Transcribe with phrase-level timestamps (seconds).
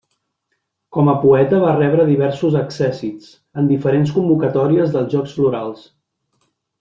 [0.95, 3.27] Com a poeta va rebre diversos accèssits
[3.63, 5.85] en diferents convocatòries dels Jocs Florals.